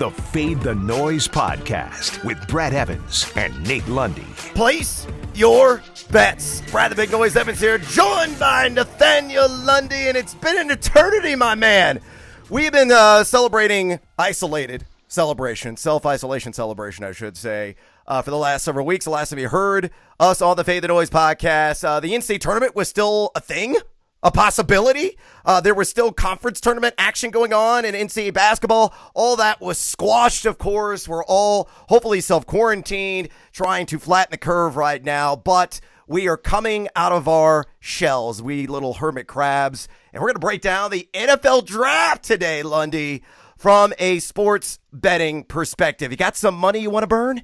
the 0.00 0.10
Fade 0.10 0.58
the 0.60 0.74
Noise 0.74 1.28
podcast 1.28 2.24
with 2.24 2.48
Brad 2.48 2.72
Evans 2.72 3.30
and 3.36 3.62
Nate 3.68 3.86
Lundy. 3.86 4.24
Place 4.54 5.06
your 5.34 5.82
bets. 6.10 6.62
Brad 6.70 6.90
the 6.90 6.94
Big 6.94 7.10
Noise 7.10 7.36
Evans 7.36 7.60
here, 7.60 7.76
joined 7.76 8.38
by 8.38 8.68
Nathaniel 8.68 9.46
Lundy, 9.46 10.08
and 10.08 10.16
it's 10.16 10.32
been 10.32 10.58
an 10.58 10.70
eternity, 10.70 11.34
my 11.34 11.54
man. 11.54 12.00
We've 12.48 12.72
been 12.72 12.90
uh, 12.90 13.24
celebrating 13.24 14.00
isolated 14.18 14.86
celebration, 15.06 15.76
self 15.76 16.06
isolation 16.06 16.54
celebration, 16.54 17.04
I 17.04 17.12
should 17.12 17.36
say, 17.36 17.76
uh, 18.06 18.22
for 18.22 18.30
the 18.30 18.38
last 18.38 18.64
several 18.64 18.86
weeks. 18.86 19.04
The 19.04 19.10
last 19.10 19.28
time 19.28 19.38
you 19.38 19.50
heard 19.50 19.90
us 20.18 20.40
on 20.40 20.56
the 20.56 20.64
Fade 20.64 20.82
the 20.82 20.88
Noise 20.88 21.10
podcast, 21.10 21.84
uh, 21.84 22.00
the 22.00 22.14
in 22.14 22.22
tournament 22.22 22.74
was 22.74 22.88
still 22.88 23.32
a 23.34 23.40
thing 23.42 23.76
a 24.22 24.30
possibility. 24.30 25.16
Uh, 25.44 25.60
there 25.60 25.74
was 25.74 25.88
still 25.88 26.12
conference 26.12 26.60
tournament 26.60 26.94
action 26.98 27.30
going 27.30 27.52
on 27.52 27.84
in 27.84 27.94
NCAA 27.94 28.34
basketball. 28.34 28.94
All 29.14 29.36
that 29.36 29.60
was 29.60 29.78
squashed, 29.78 30.46
of 30.46 30.58
course. 30.58 31.08
We're 31.08 31.24
all 31.24 31.68
hopefully 31.88 32.20
self 32.20 32.46
quarantined, 32.46 33.28
trying 33.52 33.86
to 33.86 33.98
flatten 33.98 34.32
the 34.32 34.38
curve 34.38 34.76
right 34.76 35.02
now. 35.02 35.36
But 35.36 35.80
we 36.06 36.28
are 36.28 36.36
coming 36.36 36.88
out 36.96 37.12
of 37.12 37.28
our 37.28 37.66
shells, 37.78 38.42
we 38.42 38.66
little 38.66 38.94
hermit 38.94 39.26
crabs. 39.26 39.88
And 40.12 40.20
we're 40.20 40.28
going 40.28 40.34
to 40.34 40.40
break 40.40 40.60
down 40.60 40.90
the 40.90 41.08
NFL 41.14 41.66
draft 41.66 42.24
today, 42.24 42.62
Lundy, 42.62 43.22
from 43.56 43.92
a 43.98 44.18
sports 44.18 44.80
betting 44.92 45.44
perspective. 45.44 46.10
You 46.10 46.16
got 46.16 46.36
some 46.36 46.56
money 46.56 46.80
you 46.80 46.90
want 46.90 47.04
to 47.04 47.08
burn? 47.08 47.42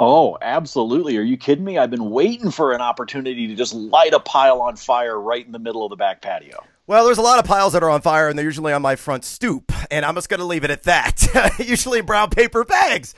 Oh, 0.00 0.38
absolutely. 0.40 1.16
Are 1.16 1.22
you 1.22 1.36
kidding 1.36 1.64
me? 1.64 1.76
I've 1.76 1.90
been 1.90 2.10
waiting 2.10 2.50
for 2.50 2.72
an 2.72 2.80
opportunity 2.80 3.48
to 3.48 3.54
just 3.56 3.74
light 3.74 4.14
a 4.14 4.20
pile 4.20 4.60
on 4.60 4.76
fire 4.76 5.20
right 5.20 5.44
in 5.44 5.50
the 5.50 5.58
middle 5.58 5.84
of 5.84 5.90
the 5.90 5.96
back 5.96 6.22
patio. 6.22 6.64
Well, 6.86 7.04
there's 7.04 7.18
a 7.18 7.22
lot 7.22 7.38
of 7.38 7.44
piles 7.44 7.72
that 7.72 7.82
are 7.82 7.90
on 7.90 8.00
fire, 8.00 8.28
and 8.28 8.38
they're 8.38 8.46
usually 8.46 8.72
on 8.72 8.80
my 8.80 8.96
front 8.96 9.24
stoop, 9.24 9.72
and 9.90 10.06
I'm 10.06 10.14
just 10.14 10.28
going 10.28 10.40
to 10.40 10.46
leave 10.46 10.64
it 10.64 10.70
at 10.70 10.84
that. 10.84 11.54
usually 11.58 12.00
brown 12.00 12.30
paper 12.30 12.64
bags. 12.64 13.14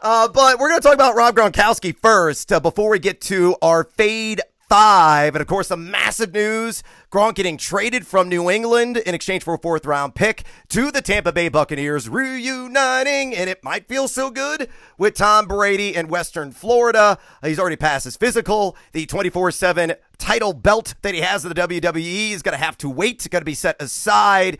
Uh, 0.00 0.28
but 0.28 0.60
we're 0.60 0.68
going 0.68 0.80
to 0.80 0.86
talk 0.86 0.94
about 0.94 1.16
Rob 1.16 1.34
Gronkowski 1.34 1.96
first 1.96 2.52
uh, 2.52 2.60
before 2.60 2.90
we 2.90 2.98
get 2.98 3.20
to 3.22 3.56
our 3.60 3.84
fade 3.84 4.40
five. 4.68 5.34
And 5.34 5.42
of 5.42 5.48
course, 5.48 5.68
the 5.68 5.76
massive 5.76 6.32
news 6.32 6.82
Gronk 7.10 7.36
getting 7.36 7.56
traded 7.56 8.06
from 8.06 8.28
New 8.28 8.50
England 8.50 8.98
in 8.98 9.14
exchange 9.14 9.42
for 9.42 9.54
a 9.54 9.58
fourth 9.58 9.86
round 9.86 10.14
pick 10.14 10.44
to 10.68 10.90
the 10.90 11.00
Tampa 11.00 11.32
Bay 11.32 11.48
Buccaneers, 11.48 12.08
reuniting. 12.08 13.34
And 13.34 13.48
it 13.48 13.64
might 13.64 13.88
feel 13.88 14.08
so 14.08 14.30
good 14.30 14.68
with 14.98 15.14
Tom 15.14 15.46
Brady 15.46 15.94
in 15.94 16.08
Western 16.08 16.52
Florida. 16.52 17.18
He's 17.42 17.58
already 17.58 17.76
passed 17.76 18.04
his 18.04 18.16
physical. 18.16 18.76
The 18.92 19.06
24 19.06 19.52
7 19.52 19.94
title 20.18 20.52
belt 20.52 20.94
that 21.02 21.14
he 21.14 21.20
has 21.22 21.44
in 21.44 21.48
the 21.48 21.54
WWE 21.54 22.32
is 22.32 22.42
going 22.42 22.56
to 22.56 22.62
have 22.62 22.76
to 22.78 22.90
wait. 22.90 23.16
It's 23.16 23.28
going 23.28 23.40
to 23.40 23.46
be 23.46 23.54
set 23.54 23.80
aside. 23.80 24.58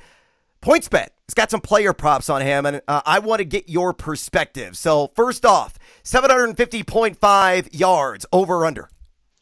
PointsBet. 0.62 1.08
It's 1.24 1.34
got 1.34 1.50
some 1.50 1.60
player 1.60 1.92
props 1.92 2.30
on 2.30 2.40
him, 2.40 2.64
and 2.64 2.80
uh, 2.88 3.02
I 3.04 3.18
want 3.18 3.40
to 3.40 3.44
get 3.44 3.68
your 3.68 3.92
perspective. 3.92 4.78
So, 4.78 5.12
first 5.14 5.44
off, 5.44 5.78
750.5 6.02 7.68
yards 7.78 8.24
over 8.32 8.64
under. 8.64 8.88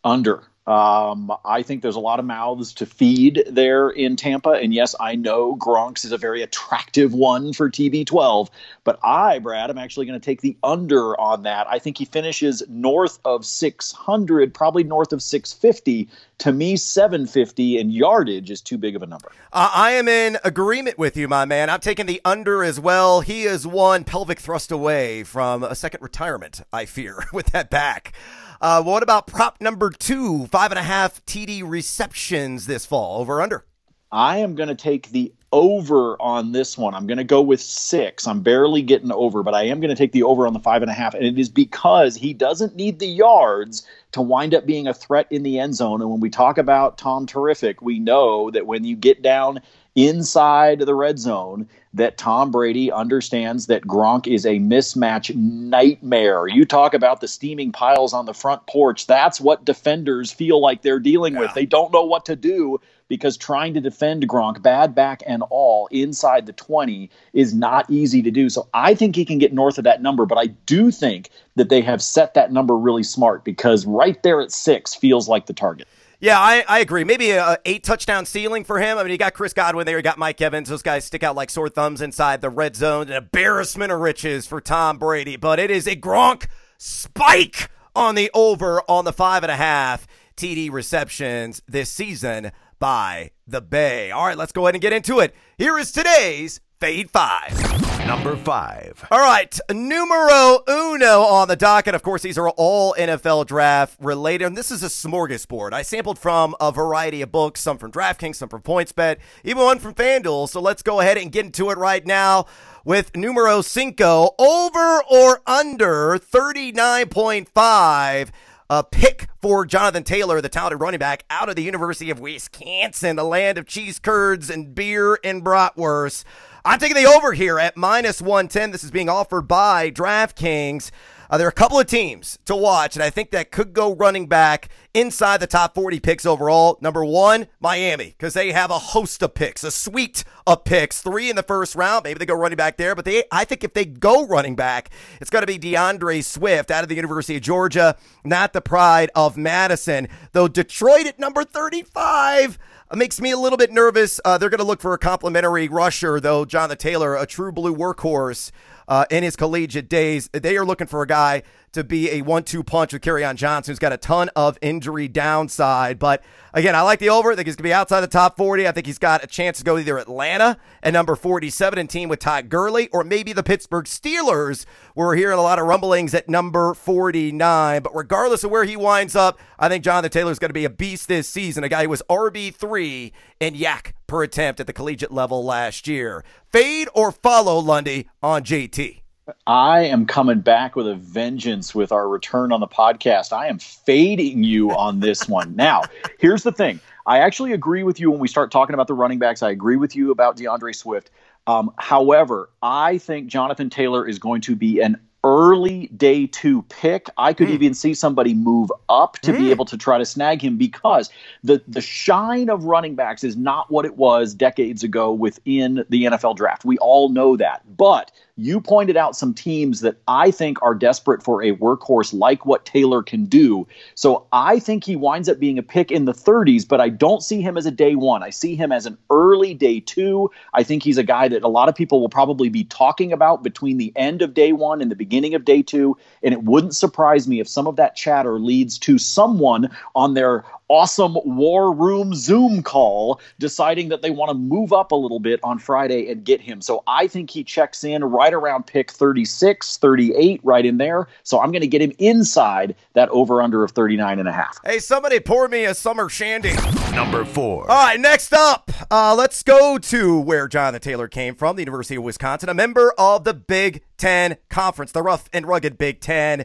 Under. 0.03 0.42
Um, 0.67 1.33
I 1.45 1.62
think 1.62 1.83
there's 1.83 1.97
a 1.97 2.00
lot 2.00 2.19
of 2.19 2.25
mouths 2.25 2.75
to 2.75 2.86
feed 2.86 3.45
there 3.48 3.89
in 3.89 4.17
Tampa. 4.17 4.50
And 4.50 4.75
yes, 4.75 4.97
I 4.98 5.14
know 5.14 5.55
Gronk's 5.55 6.05
is 6.05 6.11
a 6.11 6.19
very 6.19 6.42
attractive 6.42 7.14
one 7.14 7.53
for 7.53 7.70
TB12, 7.70 8.48
but 8.83 8.98
I, 9.05 9.39
Brad, 9.39 9.70
I'm 9.70 9.78
actually 9.78 10.06
going 10.06 10.19
to 10.19 10.25
take 10.25 10.41
the 10.41 10.56
under 10.64 11.19
on 11.20 11.44
that. 11.44 11.69
I 11.69 11.78
think 11.78 11.98
he 11.98 12.05
finishes 12.05 12.64
north 12.69 13.20
of 13.25 13.47
600, 13.47 14.53
probably 14.53 14.83
north 14.83 15.12
of 15.12 15.22
650. 15.22 16.09
To 16.39 16.53
me, 16.53 16.77
750 16.77 17.78
and 17.78 17.92
yardage 17.92 18.50
is 18.50 18.61
too 18.61 18.77
big 18.77 18.97
of 18.97 19.03
a 19.03 19.06
number. 19.06 19.31
Uh, 19.53 19.70
I 19.72 19.92
am 19.92 20.09
in 20.09 20.37
agreement 20.42 20.98
with 20.98 21.17
you, 21.17 21.28
my 21.28 21.44
man. 21.44 21.70
I'm 21.70 21.81
taking 21.81 22.06
the 22.06 22.20
under 22.25 22.65
as 22.65 22.81
well. 22.81 23.21
He 23.21 23.44
is 23.44 23.66
one 23.66 24.03
pelvic 24.03 24.41
thrust 24.41 24.72
away 24.72 25.22
from 25.22 25.62
a 25.62 25.76
second 25.76 26.03
retirement, 26.03 26.62
I 26.72 26.87
fear, 26.87 27.25
with 27.32 27.47
that 27.53 27.71
back. 27.71 28.12
Uh, 28.61 28.83
what 28.83 29.03
about 29.03 29.27
prop 29.27 29.61
number 29.61 29.91
two? 29.91 30.47
Five 30.47 30.72
and 30.72 30.78
a 30.78 30.83
half 30.83 31.25
TD 31.27 31.62
receptions 31.65 32.67
this 32.67 32.87
fall. 32.87 33.21
Over 33.21 33.41
under. 33.41 33.65
I 34.12 34.39
am 34.39 34.55
going 34.55 34.69
to 34.69 34.75
take 34.75 35.11
the 35.11 35.33
over 35.53 36.21
on 36.21 36.53
this 36.53 36.77
one. 36.78 36.94
I'm 36.94 37.06
going 37.06 37.19
to 37.19 37.25
go 37.25 37.41
with 37.41 37.61
six. 37.61 38.27
I'm 38.27 38.41
barely 38.41 38.83
getting 38.83 39.11
over, 39.11 39.43
but 39.43 39.55
I 39.55 39.65
am 39.65 39.81
going 39.81 39.89
to 39.89 39.97
take 39.97 40.12
the 40.12 40.22
over 40.22 40.47
on 40.47 40.53
the 40.53 40.61
five 40.61 40.83
and 40.83 40.91
a 40.91 40.94
half. 40.94 41.15
And 41.15 41.25
it 41.25 41.39
is 41.39 41.49
because 41.49 42.15
he 42.15 42.33
doesn't 42.33 42.77
need 42.77 42.99
the 42.99 43.06
yards 43.06 43.87
to 44.12 44.22
wind 44.22 44.55
up 44.55 44.67
being 44.67 44.87
a 44.87 44.94
threat 44.94 45.27
in 45.31 45.43
the 45.43 45.59
end 45.59 45.75
zone. 45.75 46.00
And 46.00 46.11
when 46.11 46.21
we 46.21 46.31
talk 46.31 46.59
about 46.59 46.99
Tom 46.99 47.27
Terrific, 47.27 47.83
we 47.83 47.99
know 47.99 48.50
that 48.50 48.67
when 48.67 48.84
you 48.84 48.97
get 48.97 49.23
down 49.23 49.61
inside 49.96 50.80
the 50.80 50.94
red 50.94 51.18
zone 51.18 51.68
that 51.94 52.18
Tom 52.18 52.50
Brady 52.50 52.92
understands 52.92 53.66
that 53.66 53.82
Gronk 53.82 54.26
is 54.26 54.44
a 54.44 54.58
mismatch 54.58 55.34
nightmare. 55.34 56.46
You 56.46 56.66
talk 56.66 56.92
about 56.92 57.22
the 57.22 57.28
steaming 57.28 57.72
piles 57.72 58.12
on 58.12 58.26
the 58.26 58.34
front 58.34 58.66
porch. 58.66 59.06
That's 59.06 59.40
what 59.40 59.64
defenders 59.64 60.30
feel 60.30 60.60
like 60.60 60.82
they're 60.82 61.00
dealing 61.00 61.34
yeah. 61.34 61.40
with. 61.40 61.54
They 61.54 61.64
don't 61.64 61.92
know 61.92 62.04
what 62.04 62.26
to 62.26 62.36
do 62.36 62.78
because 63.08 63.36
trying 63.36 63.72
to 63.74 63.80
defend 63.80 64.28
Gronk, 64.28 64.60
bad 64.60 64.94
back 64.94 65.22
and 65.26 65.42
all, 65.48 65.86
inside 65.90 66.44
the 66.44 66.52
20 66.52 67.08
is 67.32 67.54
not 67.54 67.90
easy 67.90 68.20
to 68.20 68.30
do. 68.30 68.50
So 68.50 68.68
I 68.74 68.94
think 68.94 69.16
he 69.16 69.24
can 69.24 69.38
get 69.38 69.54
north 69.54 69.78
of 69.78 69.84
that 69.84 70.02
number, 70.02 70.26
but 70.26 70.38
I 70.38 70.46
do 70.46 70.90
think 70.90 71.30
that 71.54 71.70
they 71.70 71.80
have 71.80 72.02
set 72.02 72.34
that 72.34 72.52
number 72.52 72.76
really 72.76 73.04
smart 73.04 73.44
because 73.44 73.86
right 73.86 74.22
there 74.22 74.42
at 74.42 74.52
six 74.52 74.94
feels 74.94 75.28
like 75.28 75.46
the 75.46 75.54
target. 75.54 75.88
Yeah, 76.19 76.41
I, 76.41 76.65
I 76.66 76.78
agree. 76.78 77.04
Maybe 77.04 77.31
a 77.31 77.59
eight 77.66 77.84
touchdown 77.84 78.25
ceiling 78.25 78.65
for 78.65 78.78
him. 78.78 78.97
I 78.97 79.03
mean, 79.03 79.12
you 79.12 79.19
got 79.19 79.34
Chris 79.34 79.53
Godwin 79.53 79.84
there, 79.84 79.99
you 79.99 80.03
got 80.03 80.19
Mike 80.19 80.41
Evans. 80.41 80.69
Those 80.69 80.82
guys 80.82 81.04
stick 81.04 81.22
out 81.22 81.37
like 81.37 81.50
sore 81.50 81.69
thumbs 81.69 82.00
inside 82.00 82.41
the 82.41 82.50
red 82.50 82.75
zone. 82.75 83.09
An 83.09 83.16
embarrassment 83.16 83.93
of 83.93 84.00
riches 84.00 84.47
for 84.47 84.60
Tom 84.60 84.99
Brady, 84.99 85.37
but 85.37 85.59
it 85.59 85.71
is 85.71 85.87
a 85.87 85.94
Gronk 85.94 86.47
spike 86.78 87.71
on 87.94 88.15
the 88.15 88.31
over 88.32 88.82
on 88.88 89.05
the 89.05 89.12
five 89.12 89.43
and 89.43 89.53
a 89.53 89.56
half 89.56 90.06
TD 90.37 90.71
receptions 90.71 91.62
this 91.69 91.91
season 91.91 92.53
by 92.78 93.31
the 93.47 93.60
Bay. 93.60 94.10
All 94.10 94.26
right, 94.26 94.37
let's 94.37 94.53
go 94.53 94.66
ahead 94.66 94.75
and 94.75 94.82
get 94.82 94.93
into 94.93 95.21
it. 95.21 95.34
Here 95.59 95.78
is 95.78 95.93
today's 95.93 96.60
Fade 96.78 97.10
5. 97.10 98.06
Number 98.06 98.37
5. 98.37 99.06
All 99.10 99.19
right, 99.19 99.59
numero 99.70 100.59
uno 100.69 101.22
on 101.22 101.48
the 101.48 101.56
docket. 101.56 101.94
Of 101.94 102.03
course, 102.03 102.20
these 102.20 102.37
are 102.37 102.50
all 102.50 102.94
NFL 102.98 103.47
draft 103.47 103.97
related. 103.98 104.44
And 104.44 104.59
this 104.59 104.70
is 104.70 104.82
a 104.82 104.88
smorgasbord. 104.88 105.72
I 105.72 105.81
sampled 105.81 106.19
from 106.19 106.54
a 106.60 106.70
variety 106.70 107.22
of 107.22 107.32
books, 107.32 107.62
some 107.62 107.78
from 107.78 107.92
DraftKings, 107.92 108.37
some 108.37 108.50
from 108.50 108.60
PointsBet, 108.60 109.16
even 109.42 109.62
one 109.62 109.78
from 109.78 109.94
FanDuel. 109.94 110.50
So 110.50 110.60
let's 110.60 110.82
go 110.82 111.00
ahead 111.00 111.16
and 111.16 111.32
get 111.32 111.47
into 111.47 111.70
it 111.70 111.78
right 111.78 112.06
now 112.06 112.44
with 112.84 113.16
numero 113.16 113.62
cinco. 113.62 114.34
Over 114.38 115.03
or 115.10 115.41
under 115.47 116.19
39.5 116.19 118.28
a 118.69 118.82
pick 118.82 119.28
for 119.41 119.64
Jonathan 119.64 120.03
Taylor, 120.03 120.41
the 120.41 120.48
talented 120.48 120.81
running 120.81 120.98
back 120.98 121.25
out 121.31 121.48
of 121.48 121.56
the 121.56 121.62
University 121.62 122.10
of 122.10 122.19
Wisconsin, 122.19 123.16
the 123.16 123.25
land 123.25 123.58
of 123.58 123.66
cheese 123.66 123.98
curds 123.98 124.50
and 124.50 124.75
beer 124.75 125.19
and 125.22 125.44
bratwurst. 125.44 126.25
I'm 126.66 126.81
taking 126.81 126.97
the 126.97 127.09
over 127.09 127.32
here 127.32 127.60
at 127.60 127.77
minus 127.77 128.21
110. 128.21 128.72
This 128.72 128.82
is 128.82 128.91
being 128.91 129.09
offered 129.09 129.43
by 129.43 129.88
DraftKings. 129.88 130.91
Uh, 131.31 131.38
there 131.38 131.47
are 131.47 131.50
a 131.50 131.53
couple 131.53 131.78
of 131.78 131.87
teams 131.87 132.41
to 132.44 132.56
watch, 132.56 132.97
and 132.97 133.04
I 133.04 133.10
think 133.10 133.31
that 133.31 133.53
could 133.53 133.72
go 133.72 133.94
running 133.94 134.27
back 134.27 134.69
inside 134.93 135.38
the 135.38 135.47
top 135.47 135.76
40 135.76 136.00
picks 136.00 136.26
overall. 136.26 136.76
Number 136.81 137.05
one, 137.05 137.47
Miami, 137.60 138.06
because 138.06 138.34
they 138.34 138.50
have 138.50 138.72
a 138.72 138.81
host 138.81 139.22
of 139.22 139.34
picks, 139.34 139.62
a 139.62 139.71
suite 139.71 140.25
of 140.44 140.65
picks, 140.65 141.00
three 141.00 141.31
in 141.31 141.37
the 141.37 141.44
first 141.44 141.76
round. 141.76 142.03
Maybe 142.03 142.19
they 142.19 142.26
go 142.26 142.34
running 142.34 142.56
back 142.56 142.78
there, 142.78 142.97
but 142.97 143.05
they, 143.05 143.22
I 143.31 143.44
think 143.44 143.62
if 143.62 143.72
they 143.72 143.84
go 143.84 144.26
running 144.26 144.56
back, 144.56 144.91
it's 145.21 145.31
going 145.31 145.47
to 145.47 145.47
be 145.47 145.60
DeAndre 145.60 146.25
Swift 146.25 146.72
out 146.72 146.82
of 146.82 146.88
the 146.88 146.97
University 146.97 147.37
of 147.37 147.43
Georgia, 147.43 147.97
not 148.25 148.53
the 148.53 148.60
pride 148.60 149.10
of 149.15 149.37
Madison. 149.37 150.09
Though 150.32 150.49
Detroit 150.49 151.06
at 151.06 151.20
number 151.20 151.44
35 151.44 152.58
makes 152.94 153.21
me 153.21 153.33
a 153.33 153.38
little 153.38 153.56
bit 153.56 153.73
nervous. 153.73 154.21
Uh, 154.25 154.38
they're 154.38 154.50
going 154.50 154.59
to 154.59 154.65
look 154.65 154.81
for 154.81 154.93
a 154.93 154.99
complimentary 154.99 155.69
rusher, 155.69 156.21
though. 156.21 156.44
Jonathan 156.44 156.79
Taylor, 156.79 157.17
a 157.17 157.27
true 157.27 157.50
blue 157.50 157.75
workhorse 157.75 158.53
uh, 158.88 159.05
in 159.11 159.23
his 159.23 159.37
collegiate 159.37 159.88
days. 159.88 160.29
They 160.33 160.56
are 160.56 160.65
looking 160.65 160.87
for 160.87 161.03
a 161.03 161.06
guy 161.06 161.43
to 161.73 161.85
be 161.85 162.11
a 162.11 162.23
one-two 162.23 162.62
punch 162.62 162.93
with 162.94 163.03
Kerryon 163.03 163.35
Johnson, 163.35 163.73
who's 163.73 163.79
got 163.79 163.93
a 163.93 163.99
ton 163.99 164.31
of 164.35 164.59
injury 164.62 165.09
downside. 165.09 165.99
But 165.99 166.25
again, 166.55 166.75
I 166.75 166.81
like 166.81 167.00
the 167.00 167.11
over. 167.11 167.33
I 167.33 167.37
think 167.37 167.47
he's 167.47 167.55
going 167.55 167.65
to 167.65 167.69
be 167.69 167.73
outside 167.73 168.00
the 168.00 168.06
top 168.06 168.38
40. 168.38 168.67
I 168.67 168.73
think 168.73 168.87
he's 168.87 168.99
got 168.99 169.23
a 169.23 169.27
chance 169.27 169.59
to 169.59 169.65
go 169.65 169.77
either 169.77 169.99
Atlanta 169.99 170.56
at 170.83 170.94
number 170.94 171.15
47 171.15 171.79
and 171.79 171.91
team 171.91 172.09
with 172.09 172.21
Todd 172.21 172.49
Gurley, 172.49 172.88
or 172.88 173.05
maybe 173.05 173.35
the 173.35 173.43
Pittsburgh 173.43 173.85
Steelers. 173.85 174.65
We're 174.94 175.17
hearing 175.17 175.38
a 175.38 175.43
lot 175.43 175.59
of 175.59 175.67
rumblings 175.67 176.15
at 176.15 176.29
number 176.29 176.73
49. 176.73 177.83
But 177.83 177.94
regardless 177.94 178.43
of 178.43 178.50
where 178.50 178.65
he 178.65 178.77
winds 178.77 179.15
up, 179.15 179.38
I 179.59 179.69
think 179.69 179.85
Jonathan 179.85 180.11
Taylor 180.11 180.33
is 180.33 180.38
going 180.38 180.49
to 180.50 180.55
be 180.55 180.65
a 180.65 180.71
beast 180.71 181.09
this 181.09 181.29
season. 181.29 181.62
A 181.62 181.69
guy 181.69 181.83
who 181.83 181.91
was 181.91 182.03
RB3 182.09 183.12
in 183.41 183.55
YAC 183.55 183.93
per 184.06 184.23
attempt 184.23 184.61
at 184.61 184.67
the 184.67 184.73
collegiate 184.73 185.12
level 185.12 185.44
last 185.44 185.87
year. 185.87 186.25
Fade 186.53 186.88
or 186.94 187.12
follow 187.12 187.58
Lundy 187.58 188.08
on 188.23 188.43
JT. 188.43 189.00
I 189.47 189.81
am 189.81 190.06
coming 190.06 190.41
back 190.41 190.76
with 190.76 190.87
a 190.87 190.94
vengeance 190.94 191.75
with 191.75 191.91
our 191.91 192.08
return 192.08 192.53
on 192.53 192.61
the 192.61 192.69
podcast. 192.69 193.32
I 193.32 193.49
am 193.49 193.58
fading 193.58 194.44
you 194.44 194.70
on 194.70 195.00
this 195.00 195.29
one. 195.29 195.56
Now, 195.67 195.82
here's 196.20 196.44
the 196.44 196.53
thing. 196.53 196.81
I 197.06 197.19
actually 197.19 197.53
agree 197.53 197.82
with 197.82 197.99
you 197.99 198.11
when 198.11 198.20
we 198.20 198.29
start 198.29 198.50
talking 198.50 198.75
about 198.75 198.87
the 198.87 198.94
running 198.94 199.19
backs. 199.19 199.43
I 199.43 199.50
agree 199.50 199.76
with 199.76 199.97
you 199.97 200.11
about 200.11 200.37
DeAndre 200.37 200.75
Swift. 200.75 201.11
Um, 201.47 201.73
however, 201.76 202.50
I 202.62 202.99
think 202.99 203.29
Jonathan 203.29 203.70
Taylor 203.70 204.06
is 204.06 204.19
going 204.19 204.43
to 204.43 204.56
be 204.56 204.81
an 204.81 205.00
early 205.26 205.88
day 205.88 206.28
two 206.28 206.62
pick. 206.62 207.11
I 207.19 207.32
could 207.32 207.49
mm. 207.49 207.55
even 207.55 207.75
see 207.75 207.94
somebody 207.94 208.32
move 208.32 208.70
up 208.88 209.14
to 209.20 209.32
mm. 209.32 209.38
be 209.38 209.44
hmm. 209.46 209.50
able 209.50 209.64
to 209.64 209.76
try 209.76 209.99
to 209.99 210.05
snag 210.05 210.40
him 210.40 210.56
because 210.56 211.11
the 211.43 211.61
the 211.67 211.81
shine 211.81 212.49
of 212.49 212.64
running 212.64 212.94
backs 212.94 213.25
is 213.25 213.37
not 213.37 213.70
what 213.70 213.84
it 213.84 213.96
was 213.96 214.34
decades 214.34 214.84
ago 214.84 215.12
within 215.12 215.84
the 215.88 216.05
NFL 216.05 216.37
draft. 216.37 216.64
We 216.64 216.78
all 216.78 217.08
know 217.08 217.37
that. 217.37 217.62
But 217.76 218.12
you 218.37 218.61
pointed 218.61 218.97
out 218.97 219.17
some 219.17 219.33
teams 219.33 219.81
that 219.81 219.97
I 220.06 220.31
think 220.31 220.61
are 220.62 220.75
desperate 220.75 221.23
for 221.23 221.43
a 221.43 221.53
workhorse 221.53 222.12
like 222.12 222.44
what 222.44 222.67
Taylor 222.67 223.03
can 223.03 223.25
do. 223.25 223.67
So 223.94 224.27
I 224.31 224.59
think 224.59 224.85
he 224.85 224.94
winds 224.94 225.29
up 225.29 225.41
being 225.41 225.59
a 225.59 225.62
pick 225.62 225.91
in 225.91 226.05
the 226.05 226.12
30s, 226.12 226.69
but 226.69 226.81
I 226.81 226.91
don't 226.91 227.23
see 227.23 227.41
him 227.41 227.56
as 227.56 227.65
a 227.65 227.71
day 227.71 227.94
one. 227.94 228.23
I 228.23 228.31
see 228.31 228.55
him 228.55 228.73
as 228.73 228.85
an 228.85 228.99
early 229.11 229.55
day 229.55 229.81
two. 229.81 230.31
I 230.53 230.62
think 230.62 230.83
he's 230.83 230.99
a 230.99 231.03
guy 231.03 231.29
that 231.29 231.43
a 231.43 231.49
lot 231.49 231.71
of 231.71 231.75
people 231.75 232.00
will 232.00 232.11
probably 232.11 232.50
be 232.50 232.65
talking 232.65 233.12
about 233.12 233.43
between 233.43 233.79
the 233.79 233.93
end 233.97 234.21
of 234.21 234.35
day 234.35 234.53
one 234.53 234.83
and 234.83 234.91
the 234.91 234.97
beginning 234.97 235.35
of 235.35 235.47
day 235.47 235.62
two. 235.62 235.97
And 236.23 236.35
it 236.35 236.43
wouldn't 236.43 236.77
surprise 236.77 237.27
me 237.27 237.41
if 237.41 237.49
some 237.49 237.67
of 237.67 237.77
that 237.77 237.97
chatter 237.97 238.38
leads 238.38 238.79
to 238.81 238.99
someone 238.99 239.71
on 239.94 240.12
their 240.12 240.44
awesome 240.69 241.17
war 241.25 241.73
room 241.73 242.15
Zoom 242.15 242.62
call 242.62 243.21
deciding 243.38 243.88
that 243.88 244.03
they 244.03 244.11
want 244.11 244.31
to 244.31 244.35
move 244.35 244.73
up 244.73 244.91
a 244.91 244.97
little 244.97 245.21
bit 245.21 245.38
on 245.43 245.59
Friday 245.59 246.11
and 246.11 246.25
get 246.25 246.41
him. 246.41 246.61
So 246.61 246.83
I 246.87 247.06
think 247.06 247.31
he 247.31 247.44
checks 247.44 247.85
in 247.85 248.05
right 248.05 248.25
around 248.34 248.67
pick 248.67 248.90
36, 248.90 249.76
38, 249.78 250.40
right 250.43 250.64
in 250.67 250.78
there. 250.78 251.08
So 251.23 251.40
I'm 251.40 251.50
going 251.50 251.62
to 251.62 251.67
get 251.67 251.82
him 251.82 251.93
inside 251.99 252.75
that 252.94 253.08
over 253.11 253.43
under 253.43 253.64
of 253.64 253.73
39 253.73 254.19
and 254.19 254.28
a 254.28 254.32
half. 254.32 254.58
Hey, 254.64 254.78
somebody 254.78 255.20
pour 255.20 255.49
me 255.49 255.64
a 255.64 255.75
summer 255.75 256.08
shandy. 256.08 256.55
Number 256.94 257.25
four. 257.25 257.70
All 257.70 257.87
right, 257.87 258.00
next 258.00 258.32
up, 258.32 258.70
uh, 258.90 259.14
let's 259.14 259.43
go 259.43 259.78
to 259.78 260.20
where 260.20 260.49
Jonathan 260.49 260.81
Taylor 260.81 261.08
came 261.08 261.34
from, 261.34 261.56
the 261.56 261.62
University 261.62 261.96
of 261.96 262.02
Wisconsin, 262.02 262.49
a 262.49 262.55
member 262.55 262.94
of 262.99 263.25
the 263.25 263.34
Big 263.34 263.82
Ten 263.99 264.37
Conference, 264.49 264.93
the 264.93 265.02
rough 265.02 265.28
and 265.32 265.46
rugged 265.46 265.78
Big 265.78 266.00
Ten. 266.00 266.44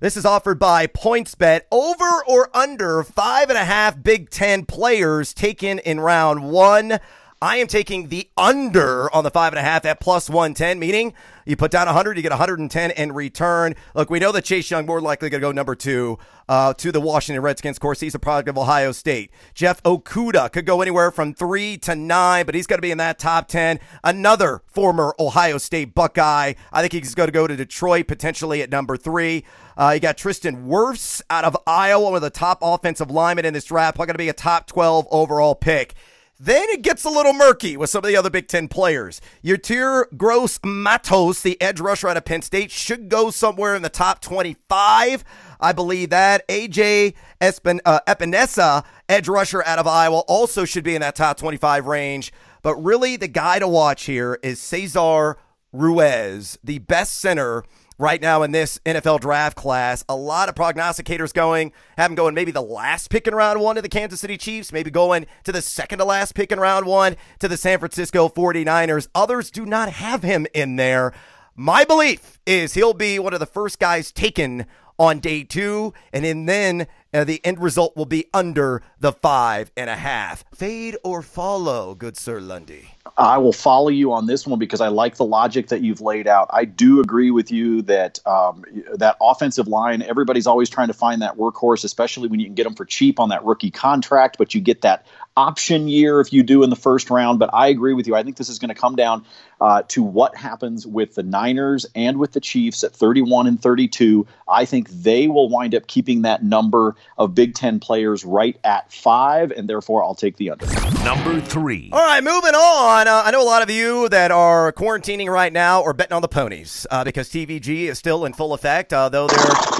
This 0.00 0.16
is 0.16 0.24
offered 0.24 0.58
by 0.58 0.86
PointsBet. 0.86 1.62
Over 1.70 2.24
or 2.26 2.48
under 2.56 3.02
five 3.04 3.50
and 3.50 3.58
a 3.58 3.64
half 3.66 4.02
Big 4.02 4.30
Ten 4.30 4.64
players 4.64 5.34
taken 5.34 5.78
in 5.80 6.00
round 6.00 6.50
one. 6.50 7.00
I 7.42 7.56
am 7.56 7.68
taking 7.68 8.08
the 8.08 8.28
under 8.36 9.10
on 9.14 9.24
the 9.24 9.30
five 9.30 9.54
and 9.54 9.58
a 9.58 9.62
half 9.62 9.86
at 9.86 9.98
plus 9.98 10.28
110, 10.28 10.78
meaning 10.78 11.14
you 11.46 11.56
put 11.56 11.70
down 11.70 11.86
100, 11.86 12.18
you 12.18 12.22
get 12.22 12.32
110 12.32 12.90
in 12.90 13.12
return. 13.12 13.74
Look, 13.94 14.10
we 14.10 14.18
know 14.18 14.30
that 14.32 14.44
Chase 14.44 14.70
Young 14.70 14.84
more 14.84 15.00
likely 15.00 15.30
going 15.30 15.40
to 15.40 15.46
go 15.46 15.50
number 15.50 15.74
two 15.74 16.18
uh, 16.50 16.74
to 16.74 16.92
the 16.92 17.00
Washington 17.00 17.42
Redskins. 17.42 17.78
Of 17.78 17.80
course, 17.80 18.00
he's 18.00 18.14
a 18.14 18.18
product 18.18 18.50
of 18.50 18.58
Ohio 18.58 18.92
State. 18.92 19.30
Jeff 19.54 19.82
Okudah 19.84 20.52
could 20.52 20.66
go 20.66 20.82
anywhere 20.82 21.10
from 21.10 21.32
three 21.32 21.78
to 21.78 21.94
nine, 21.96 22.44
but 22.44 22.54
he's 22.54 22.66
going 22.66 22.76
to 22.76 22.82
be 22.82 22.90
in 22.90 22.98
that 22.98 23.18
top 23.18 23.48
10. 23.48 23.80
Another 24.04 24.60
former 24.66 25.14
Ohio 25.18 25.56
State 25.56 25.94
Buckeye. 25.94 26.52
I 26.70 26.80
think 26.82 26.92
he's 26.92 27.14
going 27.14 27.28
to 27.28 27.32
go 27.32 27.46
to 27.46 27.56
Detroit 27.56 28.06
potentially 28.06 28.60
at 28.60 28.68
number 28.68 28.98
three. 28.98 29.44
Uh, 29.78 29.92
you 29.94 30.00
got 30.00 30.18
Tristan 30.18 30.68
Wirfs 30.68 31.22
out 31.30 31.44
of 31.44 31.56
Iowa, 31.66 32.04
one 32.04 32.16
of 32.16 32.20
the 32.20 32.28
top 32.28 32.58
offensive 32.60 33.10
linemen 33.10 33.46
in 33.46 33.54
this 33.54 33.64
draft. 33.64 33.96
Probably 33.96 34.08
going 34.08 34.14
to 34.14 34.18
be 34.18 34.28
a 34.28 34.34
top 34.34 34.66
12 34.66 35.08
overall 35.10 35.54
pick. 35.54 35.94
Then 36.42 36.70
it 36.70 36.80
gets 36.80 37.04
a 37.04 37.10
little 37.10 37.34
murky 37.34 37.76
with 37.76 37.90
some 37.90 38.02
of 38.02 38.08
the 38.08 38.16
other 38.16 38.30
Big 38.30 38.48
Ten 38.48 38.66
players. 38.66 39.20
Yetur 39.44 40.06
Gross 40.16 40.58
Matos, 40.64 41.42
the 41.42 41.60
edge 41.60 41.80
rusher 41.80 42.08
out 42.08 42.16
of 42.16 42.24
Penn 42.24 42.40
State, 42.40 42.70
should 42.70 43.10
go 43.10 43.30
somewhere 43.30 43.74
in 43.74 43.82
the 43.82 43.90
top 43.90 44.22
25. 44.22 45.22
I 45.60 45.72
believe 45.72 46.08
that. 46.08 46.48
AJ 46.48 47.12
Espin, 47.42 47.80
uh, 47.84 48.00
Epenesa, 48.08 48.86
edge 49.06 49.28
rusher 49.28 49.62
out 49.66 49.78
of 49.78 49.86
Iowa, 49.86 50.20
also 50.20 50.64
should 50.64 50.82
be 50.82 50.94
in 50.94 51.02
that 51.02 51.14
top 51.14 51.36
25 51.36 51.84
range. 51.84 52.32
But 52.62 52.76
really, 52.76 53.16
the 53.16 53.28
guy 53.28 53.58
to 53.58 53.68
watch 53.68 54.04
here 54.04 54.38
is 54.42 54.58
Cesar 54.58 55.36
Ruiz, 55.74 56.58
the 56.64 56.78
best 56.78 57.20
center 57.20 57.64
right 58.00 58.22
now 58.22 58.42
in 58.42 58.50
this 58.50 58.80
NFL 58.86 59.20
draft 59.20 59.56
class. 59.56 60.02
A 60.08 60.16
lot 60.16 60.48
of 60.48 60.54
prognosticators 60.54 61.34
going, 61.34 61.70
have 61.98 62.10
him 62.10 62.14
going 62.14 62.34
maybe 62.34 62.50
the 62.50 62.62
last 62.62 63.10
pick 63.10 63.28
in 63.28 63.34
round 63.34 63.60
one 63.60 63.76
to 63.76 63.82
the 63.82 63.90
Kansas 63.90 64.20
City 64.20 64.38
Chiefs, 64.38 64.72
maybe 64.72 64.90
going 64.90 65.26
to 65.44 65.52
the 65.52 65.60
second 65.60 65.98
to 65.98 66.06
last 66.06 66.34
pick 66.34 66.50
in 66.50 66.58
round 66.58 66.86
one 66.86 67.16
to 67.40 67.46
the 67.46 67.58
San 67.58 67.78
Francisco 67.78 68.30
49ers. 68.30 69.08
Others 69.14 69.50
do 69.50 69.66
not 69.66 69.90
have 69.90 70.22
him 70.22 70.46
in 70.54 70.76
there. 70.76 71.12
My 71.54 71.84
belief 71.84 72.40
is 72.46 72.72
he'll 72.72 72.94
be 72.94 73.18
one 73.18 73.34
of 73.34 73.40
the 73.40 73.44
first 73.44 73.78
guys 73.78 74.12
taken 74.12 74.64
on 74.98 75.18
day 75.18 75.44
two, 75.44 75.92
and 76.12 76.46
then 76.48 76.86
uh, 77.12 77.24
the 77.24 77.44
end 77.44 77.60
result 77.60 77.96
will 77.96 78.06
be 78.06 78.26
under 78.32 78.82
the 78.98 79.12
five 79.12 79.70
and 79.76 79.90
a 79.90 79.96
half. 79.96 80.44
Fade 80.54 80.96
or 81.04 81.22
follow, 81.22 81.94
good 81.94 82.16
Sir 82.16 82.40
Lundy? 82.40 82.90
I 83.16 83.38
will 83.38 83.52
follow 83.52 83.88
you 83.88 84.12
on 84.12 84.26
this 84.26 84.46
one 84.46 84.58
because 84.58 84.80
I 84.80 84.88
like 84.88 85.16
the 85.16 85.24
logic 85.24 85.68
that 85.68 85.82
you've 85.82 86.00
laid 86.00 86.26
out. 86.26 86.48
I 86.52 86.64
do 86.64 87.00
agree 87.00 87.30
with 87.30 87.50
you 87.50 87.82
that 87.82 88.18
um, 88.26 88.64
that 88.94 89.16
offensive 89.20 89.68
line, 89.68 90.02
everybody's 90.02 90.46
always 90.46 90.68
trying 90.68 90.88
to 90.88 90.94
find 90.94 91.20
that 91.22 91.36
workhorse, 91.36 91.84
especially 91.84 92.28
when 92.28 92.40
you 92.40 92.46
can 92.46 92.54
get 92.54 92.64
them 92.64 92.74
for 92.74 92.84
cheap 92.84 93.18
on 93.18 93.28
that 93.30 93.44
rookie 93.44 93.70
contract, 93.70 94.36
but 94.38 94.54
you 94.54 94.60
get 94.60 94.82
that 94.82 95.06
option 95.36 95.88
year 95.88 96.20
if 96.20 96.32
you 96.32 96.42
do 96.42 96.62
in 96.62 96.70
the 96.70 96.76
first 96.76 97.10
round. 97.10 97.38
But 97.38 97.50
I 97.52 97.68
agree 97.68 97.94
with 97.94 98.06
you. 98.06 98.14
I 98.14 98.22
think 98.22 98.36
this 98.36 98.48
is 98.48 98.58
going 98.58 98.68
to 98.68 98.74
come 98.74 98.96
down 98.96 99.24
uh, 99.60 99.82
to 99.88 100.02
what 100.02 100.36
happens 100.36 100.86
with 100.86 101.14
the 101.14 101.22
Niners 101.22 101.86
and 101.94 102.18
with 102.18 102.32
the 102.32 102.40
Chiefs 102.40 102.82
at 102.82 102.92
31 102.92 103.46
and 103.46 103.60
32. 103.60 104.26
I 104.48 104.64
think 104.64 104.88
they 104.88 105.28
will 105.28 105.48
wind 105.48 105.74
up 105.74 105.86
keeping 105.86 106.22
that 106.22 106.42
number 106.42 106.96
of 107.18 107.34
Big 107.34 107.54
Ten 107.54 107.80
players 107.80 108.24
right 108.24 108.58
at 108.64 108.92
five, 108.92 109.50
and 109.50 109.68
therefore 109.68 110.02
I'll 110.02 110.14
take 110.14 110.36
the 110.36 110.50
under. 110.50 110.66
Number 111.04 111.40
three. 111.40 111.90
All 111.92 111.98
right, 111.98 112.22
moving 112.22 112.54
on. 112.54 113.08
Uh, 113.08 113.22
I 113.24 113.30
know 113.30 113.42
a 113.42 113.44
lot 113.44 113.62
of 113.62 113.70
you 113.70 114.08
that 114.08 114.30
are 114.30 114.72
quarantining 114.72 115.28
right 115.28 115.52
now 115.52 115.82
or 115.82 115.92
betting 115.92 116.14
on 116.14 116.22
the 116.22 116.28
ponies 116.28 116.86
uh, 116.90 117.04
because 117.04 117.28
TVG 117.28 117.84
is 117.84 117.98
still 117.98 118.24
in 118.24 118.32
full 118.32 118.52
effect, 118.52 118.92
uh, 118.92 119.08
though 119.08 119.26
they're. 119.26 119.79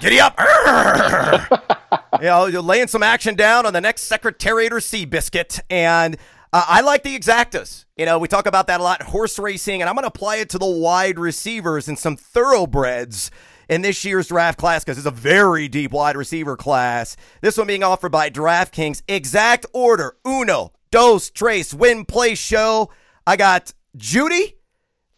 Giddy 0.00 0.20
up! 0.20 0.38
you 2.20 2.26
know, 2.26 2.46
you're 2.46 2.62
laying 2.62 2.88
some 2.88 3.02
action 3.02 3.34
down 3.34 3.66
on 3.66 3.72
the 3.72 3.80
next 3.80 4.02
Secretariat 4.02 4.72
or 4.72 4.76
Seabiscuit, 4.76 5.60
and 5.70 6.16
uh, 6.52 6.64
I 6.68 6.80
like 6.82 7.02
the 7.02 7.18
exactas. 7.18 7.86
You 7.96 8.04
know, 8.04 8.18
we 8.18 8.28
talk 8.28 8.46
about 8.46 8.66
that 8.66 8.80
a 8.80 8.82
lot 8.82 9.02
horse 9.02 9.38
racing, 9.38 9.80
and 9.80 9.88
I'm 9.88 9.94
going 9.94 10.04
to 10.04 10.08
apply 10.08 10.36
it 10.36 10.50
to 10.50 10.58
the 10.58 10.66
wide 10.66 11.18
receivers 11.18 11.88
and 11.88 11.98
some 11.98 12.16
thoroughbreds 12.16 13.30
in 13.68 13.82
this 13.82 14.04
year's 14.04 14.28
draft 14.28 14.58
class 14.58 14.84
because 14.84 14.98
it's 14.98 15.06
a 15.06 15.10
very 15.10 15.68
deep 15.68 15.92
wide 15.92 16.16
receiver 16.16 16.56
class. 16.56 17.16
This 17.40 17.56
one 17.56 17.66
being 17.66 17.82
offered 17.82 18.12
by 18.12 18.30
DraftKings. 18.30 19.02
Exact 19.08 19.66
order 19.72 20.16
uno, 20.26 20.72
dos, 20.90 21.30
trace, 21.30 21.72
win, 21.72 22.04
play, 22.04 22.34
show. 22.34 22.90
I 23.26 23.36
got 23.36 23.72
Jeudy, 23.96 24.54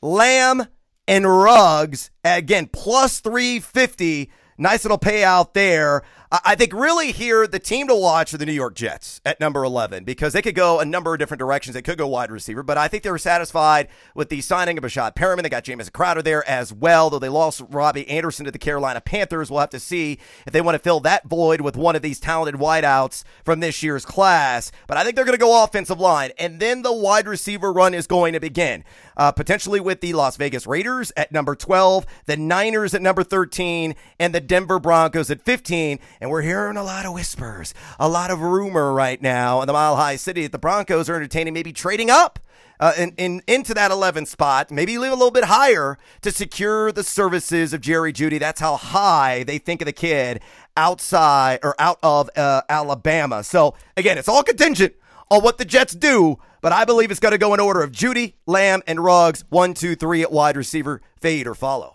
Lamb, 0.00 0.66
and 1.06 1.26
Ruggs. 1.26 2.10
Again, 2.24 2.68
plus 2.72 3.20
350. 3.20 4.30
Nice 4.58 4.84
little 4.84 4.98
payout 4.98 5.54
there. 5.54 6.02
I 6.30 6.56
think 6.56 6.74
really 6.74 7.12
here, 7.12 7.46
the 7.46 7.58
team 7.58 7.88
to 7.88 7.94
watch 7.94 8.34
are 8.34 8.36
the 8.36 8.44
New 8.44 8.52
York 8.52 8.74
Jets 8.74 9.22
at 9.24 9.40
number 9.40 9.64
11 9.64 10.04
because 10.04 10.34
they 10.34 10.42
could 10.42 10.54
go 10.54 10.78
a 10.78 10.84
number 10.84 11.14
of 11.14 11.18
different 11.18 11.38
directions. 11.38 11.72
They 11.72 11.80
could 11.80 11.96
go 11.96 12.06
wide 12.06 12.30
receiver, 12.30 12.62
but 12.62 12.76
I 12.76 12.86
think 12.86 13.02
they 13.02 13.10
were 13.10 13.16
satisfied 13.16 13.88
with 14.14 14.28
the 14.28 14.42
signing 14.42 14.76
of 14.76 14.84
Breshad 14.84 15.14
Perriman. 15.14 15.42
They 15.42 15.48
got 15.48 15.64
Jamison 15.64 15.90
Crowder 15.94 16.20
there 16.20 16.46
as 16.46 16.70
well, 16.70 17.08
though 17.08 17.18
they 17.18 17.30
lost 17.30 17.62
Robbie 17.70 18.06
Anderson 18.10 18.44
to 18.44 18.50
the 18.50 18.58
Carolina 18.58 19.00
Panthers. 19.00 19.50
We'll 19.50 19.60
have 19.60 19.70
to 19.70 19.80
see 19.80 20.18
if 20.46 20.52
they 20.52 20.60
want 20.60 20.74
to 20.74 20.80
fill 20.80 21.00
that 21.00 21.26
void 21.26 21.62
with 21.62 21.78
one 21.78 21.96
of 21.96 22.02
these 22.02 22.20
talented 22.20 22.60
wideouts 22.60 23.24
from 23.42 23.60
this 23.60 23.82
year's 23.82 24.04
class. 24.04 24.70
But 24.86 24.98
I 24.98 25.04
think 25.04 25.16
they're 25.16 25.24
going 25.24 25.38
to 25.38 25.42
go 25.42 25.64
offensive 25.64 25.98
line, 25.98 26.32
and 26.38 26.60
then 26.60 26.82
the 26.82 26.92
wide 26.92 27.26
receiver 27.26 27.72
run 27.72 27.94
is 27.94 28.06
going 28.06 28.34
to 28.34 28.40
begin. 28.40 28.84
Uh, 29.16 29.32
potentially 29.32 29.80
with 29.80 30.02
the 30.02 30.12
Las 30.12 30.36
Vegas 30.36 30.66
Raiders 30.66 31.10
at 31.16 31.32
number 31.32 31.56
12, 31.56 32.04
the 32.26 32.36
Niners 32.36 32.92
at 32.92 33.00
number 33.00 33.24
13, 33.24 33.94
and 34.20 34.34
the 34.34 34.40
Denver 34.40 34.78
Broncos 34.78 35.30
at 35.30 35.40
15. 35.40 35.98
And 36.20 36.30
we're 36.30 36.42
hearing 36.42 36.76
a 36.76 36.82
lot 36.82 37.06
of 37.06 37.12
whispers, 37.12 37.74
a 37.98 38.08
lot 38.08 38.30
of 38.30 38.40
rumor 38.40 38.92
right 38.92 39.20
now 39.20 39.60
in 39.60 39.66
the 39.66 39.72
Mile 39.72 39.96
High 39.96 40.16
City 40.16 40.42
that 40.42 40.52
the 40.52 40.58
Broncos 40.58 41.08
are 41.08 41.14
entertaining 41.14 41.54
maybe 41.54 41.72
trading 41.72 42.10
up 42.10 42.38
uh, 42.80 42.92
in, 42.96 43.12
in, 43.16 43.42
into 43.46 43.74
that 43.74 43.90
11 43.90 44.26
spot, 44.26 44.70
maybe 44.70 44.98
leave 44.98 45.12
a 45.12 45.14
little 45.14 45.30
bit 45.30 45.44
higher 45.44 45.98
to 46.22 46.30
secure 46.30 46.92
the 46.92 47.02
services 47.02 47.72
of 47.72 47.80
Jerry 47.80 48.12
Jeudy. 48.12 48.38
That's 48.38 48.60
how 48.60 48.76
high 48.76 49.42
they 49.44 49.58
think 49.58 49.80
of 49.80 49.86
the 49.86 49.92
kid 49.92 50.40
outside 50.76 51.60
or 51.62 51.74
out 51.78 51.98
of 52.02 52.30
uh, 52.36 52.62
Alabama. 52.68 53.42
So 53.42 53.74
again, 53.96 54.18
it's 54.18 54.28
all 54.28 54.42
contingent 54.42 54.94
on 55.30 55.42
what 55.42 55.58
the 55.58 55.64
Jets 55.64 55.94
do, 55.94 56.38
but 56.60 56.72
I 56.72 56.84
believe 56.84 57.10
it's 57.10 57.20
going 57.20 57.32
to 57.32 57.38
go 57.38 57.54
in 57.54 57.60
order 57.60 57.82
of 57.82 57.92
Jeudy, 57.92 58.34
Lamb, 58.46 58.82
and 58.86 59.02
Ruggs. 59.02 59.44
One, 59.48 59.74
two, 59.74 59.94
three 59.94 60.22
at 60.22 60.32
wide 60.32 60.56
receiver, 60.56 61.02
fade 61.20 61.46
or 61.46 61.54
follow. 61.54 61.94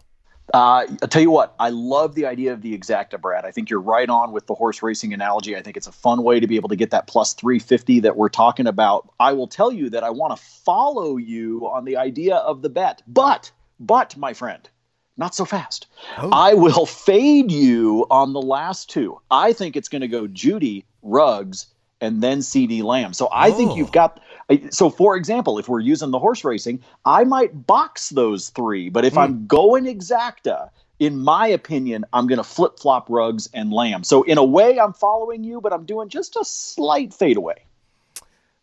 Uh, 0.53 0.85
I'll 1.01 1.07
tell 1.07 1.21
you 1.21 1.31
what, 1.31 1.55
I 1.59 1.69
love 1.69 2.15
the 2.15 2.25
idea 2.25 2.53
of 2.53 2.61
the 2.61 2.77
exacta, 2.77 3.19
Brad. 3.19 3.45
I 3.45 3.51
think 3.51 3.69
you're 3.69 3.79
right 3.79 4.09
on 4.09 4.31
with 4.31 4.45
the 4.45 4.53
horse 4.53 4.83
racing 4.83 5.13
analogy. 5.13 5.55
I 5.55 5.61
think 5.61 5.77
it's 5.77 5.87
a 5.87 5.91
fun 5.91 6.23
way 6.23 6.39
to 6.39 6.47
be 6.47 6.57
able 6.57 6.69
to 6.69 6.75
get 6.75 6.91
that 6.91 7.07
plus 7.07 7.33
350 7.33 8.01
that 8.01 8.17
we're 8.17 8.29
talking 8.29 8.67
about. 8.67 9.09
I 9.19 9.33
will 9.33 9.47
tell 9.47 9.71
you 9.71 9.89
that 9.91 10.03
I 10.03 10.09
want 10.09 10.37
to 10.37 10.43
follow 10.43 11.17
you 11.17 11.67
on 11.69 11.85
the 11.85 11.97
idea 11.97 12.35
of 12.35 12.61
the 12.61 12.69
bet, 12.69 13.01
but, 13.07 13.51
but, 13.79 14.17
my 14.17 14.33
friend, 14.33 14.69
not 15.15 15.33
so 15.33 15.45
fast. 15.45 15.87
Oh. 16.17 16.29
I 16.31 16.55
will 16.55 16.85
fade 16.85 17.51
you 17.51 18.05
on 18.11 18.33
the 18.33 18.41
last 18.41 18.89
two. 18.89 19.19
I 19.31 19.53
think 19.53 19.75
it's 19.75 19.89
going 19.89 20.01
to 20.01 20.07
go 20.07 20.27
Jeudy, 20.27 20.83
Ruggs, 21.01 21.67
and 22.03 22.21
then 22.21 22.41
CD 22.41 22.81
Lamb. 22.81 23.13
So 23.13 23.29
I 23.31 23.49
Oh. 23.49 23.53
think 23.53 23.75
you've 23.75 23.91
got. 23.91 24.19
So, 24.71 24.89
for 24.89 25.15
example, 25.15 25.57
if 25.57 25.69
we're 25.69 25.79
using 25.79 26.11
the 26.11 26.19
horse 26.19 26.43
racing, 26.43 26.81
I 27.05 27.23
might 27.23 27.65
box 27.65 28.09
those 28.09 28.49
three. 28.49 28.89
But 28.89 29.05
if 29.05 29.17
I'm 29.17 29.47
going 29.47 29.85
exacta, 29.85 30.69
in 30.99 31.17
my 31.17 31.47
opinion, 31.47 32.03
I'm 32.13 32.27
going 32.27 32.37
to 32.37 32.43
flip 32.43 32.77
flop 32.77 33.09
Ruggs 33.09 33.49
and 33.53 33.71
Lamb. 33.71 34.03
So, 34.03 34.23
in 34.23 34.37
a 34.37 34.43
way, 34.43 34.79
I'm 34.79 34.93
following 34.93 35.43
you, 35.43 35.61
but 35.61 35.71
I'm 35.73 35.85
doing 35.85 36.09
just 36.09 36.35
a 36.35 36.43
slight 36.43 37.13
fadeaway. 37.13 37.55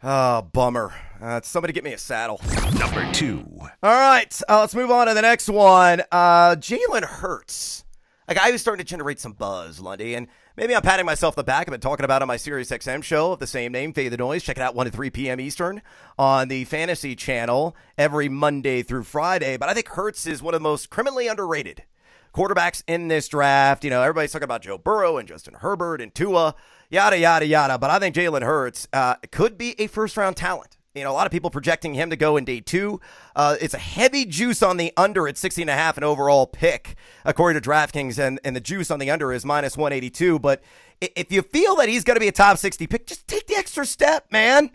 Oh, 0.03 0.43
bummer. 0.43 0.95
Uh, 1.21 1.41
somebody 1.43 1.73
get 1.73 1.85
me 1.85 1.93
a 1.93 1.99
saddle. 1.99 2.41
Number 2.79 3.11
two. 3.13 3.45
All 3.83 3.95
right, 3.95 4.41
uh, 4.49 4.61
let's 4.61 4.75
move 4.75 4.91
on 4.91 5.07
to 5.09 5.15
the 5.15 5.21
next 5.23 5.49
one. 5.49 6.03
Uh, 6.13 6.57
Jalen 6.57 7.05
Hurts, 7.05 7.85
a 8.31 8.35
guy 8.35 8.53
who's 8.53 8.61
starting 8.61 8.85
to 8.85 8.89
generate 8.89 9.19
some 9.19 9.33
buzz, 9.33 9.81
Lundy, 9.81 10.15
and 10.15 10.29
maybe 10.57 10.75
I'm 10.75 10.83
patting 10.83 11.05
myself 11.05 11.37
on 11.37 11.43
the 11.43 11.45
back. 11.45 11.67
I've 11.67 11.73
been 11.73 11.81
talking 11.81 12.05
about 12.05 12.23
on 12.23 12.29
my 12.29 12.37
Sirius 12.37 12.71
XM 12.71 13.03
show 13.03 13.33
of 13.33 13.41
the 13.41 13.47
same 13.47 13.73
name, 13.73 13.93
Fade 13.93 14.13
the 14.13 14.17
Noise. 14.17 14.45
Check 14.45 14.57
it 14.57 14.63
out 14.63 14.77
1 14.77 14.87
to 14.87 14.93
3 14.93 15.11
p.m. 15.11 15.41
Eastern 15.41 15.83
on 16.17 16.47
the 16.47 16.65
Fantasy 16.65 17.17
Channel 17.17 17.77
every 17.99 18.29
Monday 18.29 18.85
through 18.85 19.03
Friday. 19.03 19.57
But 19.57 19.69
I 19.69 19.75
think 19.75 19.89
Hurts 19.89 20.29
is 20.29 20.45
one 20.45 20.55
of 20.55 20.61
the 20.61 20.63
most 20.63 20.91
criminally 20.91 21.27
underrated 21.27 21.83
quarterbacks 22.33 22.85
in 22.87 23.09
this 23.09 23.27
draft. 23.27 23.83
You 23.83 23.91
know, 23.91 24.01
everybody's 24.01 24.31
talking 24.31 24.45
about 24.45 24.63
Joe 24.63 24.79
Burrow 24.79 25.17
and 25.19 25.27
Justin 25.27 25.55
Herbert 25.55 26.01
and 26.01 26.15
Tua, 26.15 26.55
yada, 26.89 27.19
yada, 27.19 27.47
yada. 27.47 27.79
But 27.79 27.91
I 27.91 27.99
think 27.99 28.15
Jalen 28.15 28.43
Hurts 28.43 28.87
uh, 28.93 29.17
could 29.33 29.59
be 29.59 29.75
a 29.81 29.89
first 29.89 30.17
round 30.17 30.37
talent. 30.37 30.77
You 30.95 31.05
know, 31.05 31.13
a 31.13 31.15
lot 31.15 31.27
of 31.27 31.31
people 31.31 31.51
projecting 31.51 31.95
him 31.95 32.11
to 32.11 32.17
go 32.17 32.37
in 32.37 32.45
day 32.45 32.59
two. 32.59 33.01
Uh, 33.37 33.55
it's 33.61 33.75
a 33.75 33.79
heavy 33.79 34.25
juice 34.25 34.61
on 34.61 34.77
the 34.77 34.93
under 34.97 35.29
at 35.29 35.39
16 35.39 35.63
and 35.63 35.71
a 35.71 35.75
half 35.75 35.97
an 35.97 36.03
overall 36.03 36.49
pick, 36.49 36.97
according 37.25 37.63
to 37.63 37.69
DraftKings, 37.69 38.19
and, 38.19 38.41
and 38.43 38.57
the 38.57 38.61
juice 38.61 38.91
on 38.91 38.99
the 38.99 39.09
under 39.09 39.33
is 39.33 39.45
minus 39.45 39.77
182. 39.77 40.41
But 40.41 40.65
if 41.01 41.31
you 41.31 41.43
feel 41.43 41.77
that 41.77 41.89
he's 41.89 42.03
going 42.03 42.17
to 42.17 42.21
be 42.21 42.27
a 42.27 42.33
top 42.33 42.59
60 42.59 42.89
pick, 42.89 43.07
just 43.07 43.29
take 43.29 43.47
the 43.47 43.55
extra 43.55 43.87
step, 43.87 44.33
man, 44.33 44.73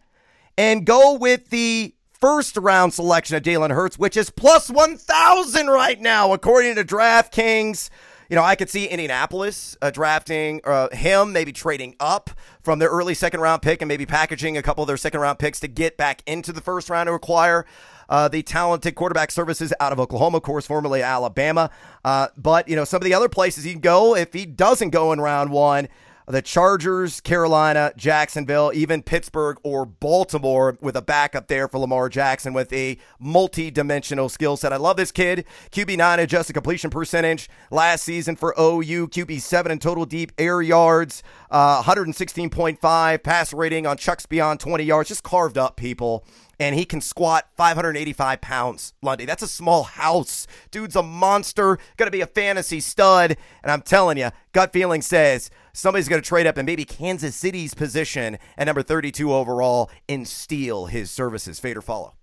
and 0.57 0.85
go 0.85 1.15
with 1.15 1.49
the 1.49 1.93
first 2.21 2.55
round 2.55 2.93
selection 2.93 3.35
of 3.35 3.43
Jalen 3.43 3.71
Hurts, 3.71 3.99
which 3.99 4.15
is 4.15 4.29
plus 4.29 4.69
1,000 4.69 5.67
right 5.67 5.99
now, 5.99 6.31
according 6.31 6.75
to 6.75 6.85
DraftKings. 6.85 7.89
You 8.29 8.35
know, 8.35 8.43
I 8.43 8.55
could 8.55 8.69
see 8.69 8.87
Indianapolis 8.87 9.77
uh, 9.81 9.91
drafting 9.91 10.61
uh, 10.63 10.89
him, 10.89 11.31
maybe 11.31 11.51
trading 11.51 11.95
up 11.99 12.31
from 12.61 12.79
their 12.79 12.89
early 12.89 13.13
second 13.13 13.39
round 13.39 13.61
pick 13.61 13.81
and 13.81 13.87
maybe 13.87 14.05
packaging 14.05 14.57
a 14.57 14.63
couple 14.63 14.83
of 14.83 14.87
their 14.87 14.97
second 14.97 15.19
round 15.19 15.37
picks 15.37 15.59
to 15.59 15.67
get 15.67 15.95
back 15.95 16.23
into 16.25 16.51
the 16.51 16.61
first 16.61 16.89
round 16.89 17.07
to 17.07 17.13
acquire 17.13 17.65
uh, 18.09 18.27
the 18.27 18.41
talented 18.41 18.95
quarterback 18.95 19.31
services 19.31 19.73
out 19.79 19.91
of 19.91 19.99
Oklahoma, 19.99 20.37
of 20.37 20.43
course, 20.43 20.65
formerly 20.65 21.01
Alabama. 21.01 21.69
Uh, 22.03 22.27
but, 22.37 22.67
you 22.67 22.75
know, 22.75 22.83
some 22.83 22.97
of 22.97 23.03
the 23.03 23.13
other 23.13 23.29
places 23.29 23.63
he 23.63 23.73
can 23.73 23.81
go 23.81 24.15
if 24.15 24.33
he 24.33 24.45
doesn't 24.45 24.89
go 24.89 25.11
in 25.11 25.21
round 25.21 25.51
one 25.51 25.87
the 26.27 26.41
Chargers, 26.41 27.21
Carolina, 27.21 27.93
Jacksonville, 27.95 28.71
even 28.73 29.03
Pittsburgh 29.03 29.57
or 29.63 29.85
Baltimore 29.85 30.77
with 30.81 30.95
a 30.95 31.01
backup 31.01 31.47
there 31.47 31.67
for 31.67 31.77
Lamar 31.77 32.09
Jackson 32.09 32.53
with 32.53 32.71
a 32.73 32.97
multi 33.19 33.69
dimensional 33.69 34.29
skill 34.29 34.57
set. 34.57 34.73
I 34.73 34.77
love 34.77 34.97
this 34.97 35.11
kid. 35.11 35.45
QB9 35.71 36.19
adjusted 36.19 36.53
completion 36.53 36.89
percentage 36.89 37.49
last 37.71 38.03
season 38.03 38.35
for 38.35 38.55
OU, 38.59 39.07
QB7 39.09 39.69
in 39.69 39.79
total 39.79 40.05
deep 40.05 40.31
air 40.37 40.61
yards, 40.61 41.23
uh, 41.51 41.83
116.5 41.83 43.23
pass 43.23 43.53
rating 43.53 43.85
on 43.85 43.97
Chucks 43.97 44.25
beyond 44.25 44.59
20 44.59 44.83
yards, 44.83 45.09
just 45.09 45.23
carved 45.23 45.57
up 45.57 45.75
people 45.75 46.25
and 46.59 46.75
he 46.75 46.85
can 46.85 47.01
squat 47.01 47.47
585 47.57 48.41
pounds. 48.41 48.93
Lundy, 49.01 49.25
that's 49.25 49.43
a 49.43 49.47
small 49.47 49.83
house. 49.83 50.47
Dude's 50.71 50.95
a 50.95 51.03
monster, 51.03 51.77
gonna 51.97 52.11
be 52.11 52.21
a 52.21 52.27
fantasy 52.27 52.79
stud. 52.79 53.37
And 53.63 53.71
I'm 53.71 53.81
telling 53.81 54.17
you, 54.17 54.29
gut 54.53 54.71
feeling 54.71 55.01
says 55.01 55.49
somebody's 55.75 56.09
gonna 56.09 56.21
trade 56.21 56.47
up 56.47 56.57
in 56.57 56.65
maybe 56.65 56.85
Kansas 56.85 57.35
City's 57.35 57.73
position 57.73 58.37
at 58.57 58.65
number 58.65 58.81
32 58.81 59.31
overall 59.33 59.91
and 60.09 60.27
steal 60.27 60.87
his 60.87 61.11
services. 61.11 61.59
Fade 61.59 61.77
or 61.77 61.81
follow. 61.81 62.15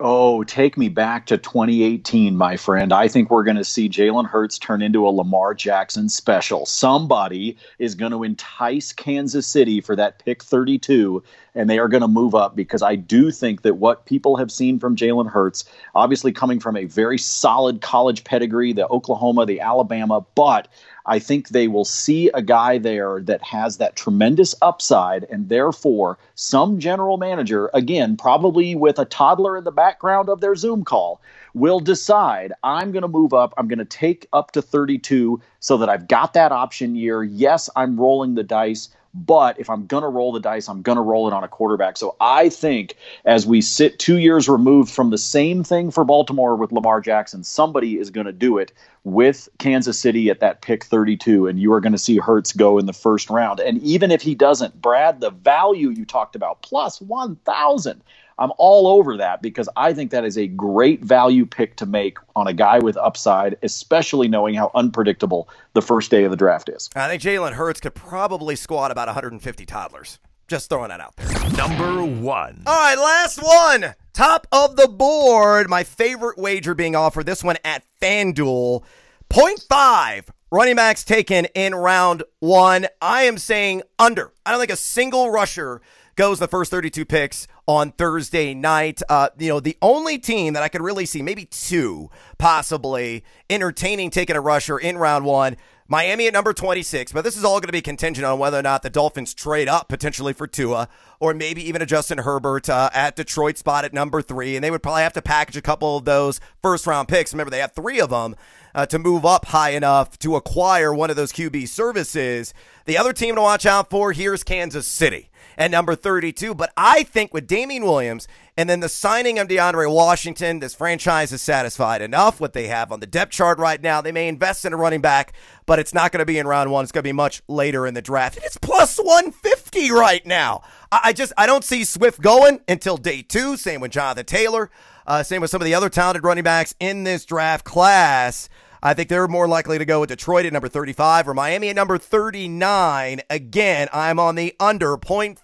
Oh, 0.00 0.42
take 0.42 0.76
me 0.76 0.88
back 0.88 1.26
to 1.26 1.38
2018, 1.38 2.36
my 2.36 2.56
friend. 2.56 2.92
I 2.92 3.06
think 3.06 3.30
we're 3.30 3.44
going 3.44 3.58
to 3.58 3.64
see 3.64 3.88
Jalen 3.88 4.26
Hurts 4.26 4.58
turn 4.58 4.82
into 4.82 5.06
a 5.06 5.10
Lamar 5.10 5.54
Jackson 5.54 6.08
special. 6.08 6.66
Somebody 6.66 7.56
is 7.78 7.94
going 7.94 8.10
to 8.10 8.24
entice 8.24 8.92
Kansas 8.92 9.46
City 9.46 9.80
for 9.80 9.94
that 9.94 10.18
pick 10.18 10.42
32, 10.42 11.22
and 11.54 11.70
they 11.70 11.78
are 11.78 11.88
going 11.88 12.00
to 12.00 12.08
move 12.08 12.34
up 12.34 12.56
because 12.56 12.82
I 12.82 12.96
do 12.96 13.30
think 13.30 13.62
that 13.62 13.76
what 13.76 14.06
people 14.06 14.36
have 14.36 14.50
seen 14.50 14.78
from 14.78 14.96
Jalen 14.96 15.30
Hurts, 15.30 15.64
obviously 15.94 16.32
coming 16.32 16.60
from 16.60 16.76
a 16.76 16.84
very 16.84 17.18
solid 17.18 17.80
college 17.80 18.24
pedigree, 18.24 18.72
the 18.72 18.88
Oklahoma, 18.88 19.46
the 19.46 19.60
Alabama, 19.60 20.24
but 20.34 20.68
I 21.06 21.18
think 21.18 21.48
they 21.48 21.68
will 21.68 21.84
see 21.84 22.30
a 22.32 22.40
guy 22.40 22.78
there 22.78 23.20
that 23.22 23.42
has 23.42 23.76
that 23.76 23.94
tremendous 23.94 24.54
upside, 24.62 25.24
and 25.24 25.50
therefore, 25.50 26.18
some 26.34 26.80
general 26.80 27.18
manager, 27.18 27.70
again, 27.74 28.16
probably 28.16 28.74
with 28.74 28.98
a 28.98 29.04
toddler 29.04 29.56
in 29.58 29.64
the 29.64 29.70
background 29.70 30.30
of 30.30 30.40
their 30.40 30.54
Zoom 30.54 30.82
call, 30.82 31.20
will 31.52 31.78
decide 31.78 32.54
I'm 32.62 32.90
going 32.90 33.02
to 33.02 33.08
move 33.08 33.34
up. 33.34 33.52
I'm 33.58 33.68
going 33.68 33.78
to 33.78 33.84
take 33.84 34.26
up 34.32 34.52
to 34.52 34.62
32 34.62 35.40
so 35.60 35.76
that 35.76 35.90
I've 35.90 36.08
got 36.08 36.32
that 36.34 36.52
option 36.52 36.96
year. 36.96 37.22
Yes, 37.22 37.68
I'm 37.76 38.00
rolling 38.00 38.34
the 38.34 38.42
dice. 38.42 38.88
But 39.14 39.60
if 39.60 39.70
I'm 39.70 39.86
going 39.86 40.02
to 40.02 40.08
roll 40.08 40.32
the 40.32 40.40
dice, 40.40 40.68
I'm 40.68 40.82
going 40.82 40.96
to 40.96 41.02
roll 41.02 41.28
it 41.28 41.32
on 41.32 41.44
a 41.44 41.48
quarterback. 41.48 41.96
So 41.96 42.16
I 42.20 42.48
think 42.48 42.96
as 43.24 43.46
we 43.46 43.60
sit 43.60 44.00
two 44.00 44.18
years 44.18 44.48
removed 44.48 44.90
from 44.90 45.10
the 45.10 45.18
same 45.18 45.62
thing 45.62 45.92
for 45.92 46.04
Baltimore 46.04 46.56
with 46.56 46.72
Lamar 46.72 47.00
Jackson, 47.00 47.44
somebody 47.44 47.98
is 47.98 48.10
going 48.10 48.26
to 48.26 48.32
do 48.32 48.58
it 48.58 48.72
with 49.04 49.48
Kansas 49.58 49.98
City 49.98 50.30
at 50.30 50.40
that 50.40 50.62
pick 50.62 50.84
32. 50.84 51.46
And 51.46 51.60
you 51.60 51.72
are 51.72 51.80
going 51.80 51.92
to 51.92 51.98
see 51.98 52.16
Hurts 52.16 52.52
go 52.52 52.76
in 52.76 52.86
the 52.86 52.92
first 52.92 53.30
round. 53.30 53.60
And 53.60 53.80
even 53.82 54.10
if 54.10 54.20
he 54.20 54.34
doesn't, 54.34 54.80
Brad, 54.82 55.20
the 55.20 55.30
value 55.30 55.90
you 55.90 56.04
talked 56.04 56.34
about, 56.34 56.62
plus 56.62 57.00
1,000. 57.00 58.02
I'm 58.38 58.52
all 58.58 58.86
over 58.86 59.16
that 59.16 59.42
because 59.42 59.68
I 59.76 59.92
think 59.92 60.10
that 60.10 60.24
is 60.24 60.36
a 60.36 60.46
great 60.46 61.02
value 61.02 61.46
pick 61.46 61.76
to 61.76 61.86
make 61.86 62.18
on 62.34 62.46
a 62.46 62.52
guy 62.52 62.78
with 62.78 62.96
upside, 62.96 63.56
especially 63.62 64.28
knowing 64.28 64.54
how 64.54 64.70
unpredictable 64.74 65.48
the 65.72 65.82
first 65.82 66.10
day 66.10 66.24
of 66.24 66.30
the 66.30 66.36
draft 66.36 66.68
is. 66.68 66.90
I 66.94 67.08
think 67.08 67.22
Jalen 67.22 67.52
Hurts 67.52 67.80
could 67.80 67.94
probably 67.94 68.56
squat 68.56 68.90
about 68.90 69.08
150 69.08 69.66
toddlers. 69.66 70.18
Just 70.46 70.68
throwing 70.68 70.90
that 70.90 71.00
out 71.00 71.16
there. 71.16 71.50
Number 71.56 72.04
one. 72.04 72.62
All 72.66 72.74
right, 72.74 72.98
last 72.98 73.42
one. 73.42 73.94
Top 74.12 74.46
of 74.52 74.76
the 74.76 74.88
board. 74.88 75.70
My 75.70 75.84
favorite 75.84 76.38
wager 76.38 76.74
being 76.74 76.94
offered. 76.94 77.26
This 77.26 77.42
one 77.42 77.56
at 77.64 77.82
FanDuel. 78.00 78.82
0.5 79.30 80.28
running 80.50 80.76
backs 80.76 81.02
taken 81.02 81.46
in 81.54 81.74
round 81.74 82.22
one. 82.38 82.86
I 83.00 83.22
am 83.22 83.38
saying 83.38 83.82
under. 83.98 84.32
I 84.46 84.50
don't 84.50 84.60
think 84.60 84.70
a 84.70 84.76
single 84.76 85.30
rusher 85.30 85.80
goes 86.16 86.38
the 86.38 86.48
first 86.48 86.70
32 86.70 87.04
picks 87.04 87.46
on 87.66 87.92
Thursday 87.92 88.54
night. 88.54 89.02
Uh, 89.08 89.28
you 89.38 89.48
know, 89.48 89.60
the 89.60 89.76
only 89.82 90.18
team 90.18 90.54
that 90.54 90.62
I 90.62 90.68
could 90.68 90.82
really 90.82 91.06
see, 91.06 91.22
maybe 91.22 91.46
two 91.46 92.10
possibly, 92.38 93.24
entertaining 93.50 94.10
taking 94.10 94.36
a 94.36 94.40
rusher 94.40 94.78
in 94.78 94.98
round 94.98 95.24
one. 95.24 95.56
Miami 95.86 96.26
at 96.26 96.32
number 96.32 96.54
26, 96.54 97.12
but 97.12 97.24
this 97.24 97.36
is 97.36 97.44
all 97.44 97.60
going 97.60 97.68
to 97.68 97.72
be 97.72 97.82
contingent 97.82 98.24
on 98.24 98.38
whether 98.38 98.58
or 98.58 98.62
not 98.62 98.82
the 98.82 98.88
Dolphins 98.88 99.34
trade 99.34 99.68
up 99.68 99.86
potentially 99.86 100.32
for 100.32 100.46
Tua, 100.46 100.88
or 101.20 101.34
maybe 101.34 101.62
even 101.68 101.82
a 101.82 101.86
Justin 101.86 102.16
Herbert 102.18 102.70
uh, 102.70 102.88
at 102.94 103.16
Detroit 103.16 103.58
spot 103.58 103.84
at 103.84 103.92
number 103.92 104.22
three. 104.22 104.56
And 104.56 104.64
they 104.64 104.70
would 104.70 104.82
probably 104.82 105.02
have 105.02 105.12
to 105.12 105.20
package 105.20 105.58
a 105.58 105.62
couple 105.62 105.98
of 105.98 106.06
those 106.06 106.40
first 106.62 106.86
round 106.86 107.08
picks. 107.08 107.34
Remember, 107.34 107.50
they 107.50 107.58
have 107.58 107.72
three 107.72 108.00
of 108.00 108.08
them 108.08 108.34
uh, 108.74 108.86
to 108.86 108.98
move 108.98 109.26
up 109.26 109.44
high 109.44 109.70
enough 109.70 110.18
to 110.20 110.36
acquire 110.36 110.94
one 110.94 111.10
of 111.10 111.16
those 111.16 111.34
QB 111.34 111.68
services. 111.68 112.54
The 112.86 112.96
other 112.96 113.12
team 113.12 113.34
to 113.34 113.42
watch 113.42 113.66
out 113.66 113.90
for 113.90 114.12
here 114.12 114.32
is 114.32 114.42
Kansas 114.42 114.88
City 114.88 115.28
at 115.58 115.70
number 115.70 115.94
32. 115.94 116.54
But 116.54 116.72
I 116.76 117.02
think 117.02 117.32
with 117.32 117.46
Damien 117.46 117.84
Williams 117.84 118.28
and 118.56 118.68
then 118.68 118.80
the 118.80 118.88
signing 118.88 119.38
of 119.38 119.48
DeAndre 119.48 119.92
Washington, 119.92 120.60
this 120.60 120.74
franchise 120.74 121.32
is 121.32 121.42
satisfied 121.42 122.02
enough 122.02 122.40
what 122.40 122.52
they 122.52 122.68
have 122.68 122.92
on 122.92 123.00
the 123.00 123.06
depth 123.06 123.32
chart 123.32 123.58
right 123.58 123.82
now. 123.82 124.00
They 124.00 124.12
may 124.12 124.28
invest 124.28 124.64
in 124.64 124.72
a 124.72 124.76
running 124.76 125.00
back, 125.00 125.32
but 125.66 125.78
it's 125.78 125.92
not 125.92 126.12
going 126.12 126.20
to 126.20 126.24
be 126.24 126.38
in 126.38 126.46
round 126.46 126.70
one. 126.70 126.84
It's 126.84 126.92
going 126.92 127.02
to 127.02 127.08
be 127.08 127.12
much 127.12 127.42
later 127.48 127.86
in 127.86 127.94
the 127.94 128.02
draft. 128.02 128.38
It's 128.42 128.56
plus 128.56 128.98
150 128.98 129.90
right 129.90 130.24
now. 130.24 130.62
I, 130.92 131.00
I 131.04 131.12
just 131.12 131.32
I 131.36 131.46
don't 131.46 131.64
see 131.64 131.84
Swift 131.84 132.20
going 132.20 132.60
until 132.68 132.96
day 132.96 133.22
two. 133.22 133.56
Same 133.56 133.80
with 133.80 133.90
Jonathan 133.90 134.26
Taylor. 134.26 134.70
Uh, 135.06 135.22
same 135.22 135.40
with 135.40 135.50
some 135.50 135.60
of 135.60 135.66
the 135.66 135.74
other 135.74 135.90
talented 135.90 136.24
running 136.24 136.44
backs 136.44 136.74
in 136.80 137.04
this 137.04 137.24
draft 137.24 137.64
class. 137.64 138.48
I 138.86 138.92
think 138.92 139.08
they're 139.08 139.26
more 139.26 139.48
likely 139.48 139.78
to 139.78 139.86
go 139.86 140.00
with 140.00 140.10
Detroit 140.10 140.44
at 140.44 140.52
number 140.52 140.68
35 140.68 141.26
or 141.28 141.32
Miami 141.32 141.70
at 141.70 141.76
number 141.76 141.96
39. 141.96 143.22
Again, 143.30 143.88
I'm 143.94 144.20
on 144.20 144.34
the 144.34 144.54
under 144.60 144.98
0.5 144.98 145.38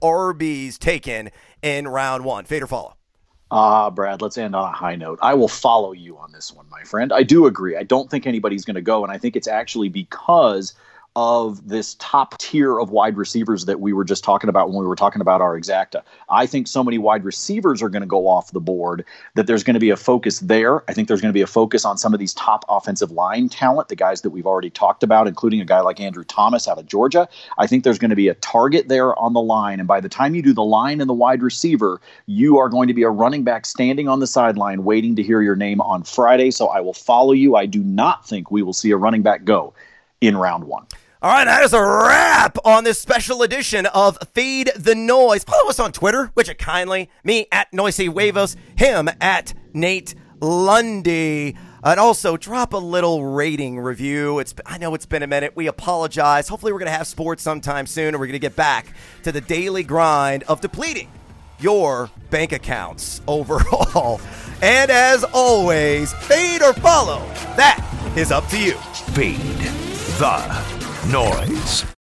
RBs 0.00 0.78
taken 0.78 1.30
in 1.62 1.88
round 1.88 2.24
one. 2.24 2.44
Fade 2.44 2.62
or 2.62 2.68
follow? 2.68 2.94
Ah, 3.50 3.90
Brad, 3.90 4.22
let's 4.22 4.38
end 4.38 4.54
on 4.54 4.72
a 4.72 4.76
high 4.76 4.94
note. 4.94 5.18
I 5.20 5.34
will 5.34 5.48
follow 5.48 5.90
you 5.90 6.16
on 6.16 6.30
this 6.30 6.52
one, 6.52 6.66
my 6.70 6.84
friend. 6.84 7.12
I 7.12 7.24
do 7.24 7.46
agree. 7.46 7.76
I 7.76 7.82
don't 7.82 8.08
think 8.08 8.24
anybody's 8.24 8.64
going 8.64 8.76
to 8.76 8.82
go, 8.82 9.02
and 9.02 9.12
I 9.12 9.18
think 9.18 9.34
it's 9.34 9.48
actually 9.48 9.88
because 9.88 10.72
of 11.16 11.66
this 11.66 11.94
top 11.94 12.36
tier 12.36 12.78
of 12.78 12.90
wide 12.90 13.16
receivers 13.16 13.64
that 13.64 13.80
we 13.80 13.94
were 13.94 14.04
just 14.04 14.22
talking 14.22 14.50
about 14.50 14.68
when 14.68 14.78
we 14.78 14.86
were 14.86 14.94
talking 14.94 15.22
about 15.22 15.40
our 15.40 15.58
exacta. 15.58 16.02
I 16.28 16.44
think 16.44 16.68
so 16.68 16.84
many 16.84 16.98
wide 16.98 17.24
receivers 17.24 17.82
are 17.82 17.88
going 17.88 18.02
to 18.02 18.06
go 18.06 18.28
off 18.28 18.52
the 18.52 18.60
board 18.60 19.02
that 19.34 19.46
there's 19.46 19.64
going 19.64 19.74
to 19.74 19.80
be 19.80 19.88
a 19.88 19.96
focus 19.96 20.40
there. 20.40 20.84
I 20.90 20.92
think 20.92 21.08
there's 21.08 21.22
going 21.22 21.30
to 21.30 21.36
be 21.36 21.40
a 21.40 21.46
focus 21.46 21.86
on 21.86 21.96
some 21.96 22.12
of 22.12 22.20
these 22.20 22.34
top 22.34 22.66
offensive 22.68 23.12
line 23.12 23.48
talent, 23.48 23.88
the 23.88 23.96
guys 23.96 24.20
that 24.20 24.30
we've 24.30 24.44
already 24.44 24.68
talked 24.68 25.02
about, 25.02 25.26
including 25.26 25.58
a 25.62 25.64
guy 25.64 25.80
like 25.80 26.00
Andrew 26.00 26.22
Thomas 26.22 26.68
out 26.68 26.78
of 26.78 26.84
Georgia. 26.84 27.26
I 27.56 27.66
think 27.66 27.82
there's 27.82 27.98
going 27.98 28.10
to 28.10 28.16
be 28.16 28.28
a 28.28 28.34
target 28.34 28.88
there 28.88 29.18
on 29.18 29.32
the 29.32 29.40
line. 29.40 29.78
And 29.80 29.88
by 29.88 30.00
the 30.00 30.10
time 30.10 30.34
you 30.34 30.42
do 30.42 30.52
the 30.52 30.62
line 30.62 31.00
and 31.00 31.08
the 31.08 31.14
wide 31.14 31.42
receiver, 31.42 31.98
you 32.26 32.58
are 32.58 32.68
going 32.68 32.88
to 32.88 32.94
be 32.94 33.04
a 33.04 33.10
running 33.10 33.42
back 33.42 33.64
standing 33.64 34.06
on 34.06 34.20
the 34.20 34.26
sideline 34.26 34.84
waiting 34.84 35.16
to 35.16 35.22
hear 35.22 35.40
your 35.40 35.56
name 35.56 35.80
on 35.80 36.02
Friday. 36.02 36.50
So 36.50 36.66
I 36.66 36.82
will 36.82 36.92
follow 36.92 37.32
you. 37.32 37.56
I 37.56 37.64
do 37.64 37.82
not 37.82 38.28
think 38.28 38.50
we 38.50 38.62
will 38.62 38.74
see 38.74 38.90
a 38.90 38.98
running 38.98 39.22
back 39.22 39.44
go 39.44 39.72
in 40.20 40.36
round 40.36 40.64
one. 40.64 40.86
All 41.22 41.30
right, 41.30 41.46
that 41.46 41.62
is 41.62 41.72
a 41.72 41.80
wrap 41.80 42.58
on 42.62 42.84
this 42.84 43.00
special 43.00 43.42
edition 43.42 43.86
of 43.86 44.18
Fade 44.34 44.70
the 44.76 44.94
Noise. 44.94 45.44
Follow 45.44 45.70
us 45.70 45.80
on 45.80 45.90
Twitter, 45.90 46.30
which 46.34 46.50
it 46.50 46.58
kindly. 46.58 47.08
Me 47.24 47.46
at 47.50 47.72
Noisy 47.72 48.04
Huevos, 48.04 48.54
him 48.76 49.08
at 49.18 49.54
Nate 49.72 50.14
Lundy. 50.40 51.56
And 51.82 51.98
also 51.98 52.36
drop 52.36 52.74
a 52.74 52.78
little 52.78 53.24
rating 53.24 53.78
review. 53.80 54.40
It's 54.40 54.54
I 54.66 54.76
know 54.76 54.92
it's 54.94 55.06
been 55.06 55.22
a 55.22 55.26
minute. 55.26 55.54
We 55.56 55.68
apologize. 55.68 56.48
Hopefully 56.48 56.72
we're 56.72 56.80
gonna 56.80 56.90
have 56.90 57.06
sports 57.06 57.42
sometime 57.42 57.86
soon 57.86 58.08
and 58.08 58.18
we're 58.18 58.26
gonna 58.26 58.38
get 58.38 58.56
back 58.56 58.92
to 59.22 59.32
the 59.32 59.40
daily 59.40 59.84
grind 59.84 60.42
of 60.44 60.60
depleting 60.60 61.10
your 61.60 62.10
bank 62.28 62.52
accounts 62.52 63.22
overall. 63.26 64.20
And 64.62 64.90
as 64.90 65.22
always, 65.22 66.14
fade 66.14 66.62
or 66.62 66.72
follow. 66.72 67.18
That 67.56 67.86
is 68.16 68.32
up 68.32 68.48
to 68.48 68.58
you. 68.58 68.72
Fade 69.12 69.36
the 70.18 70.75
noise. 71.10 71.95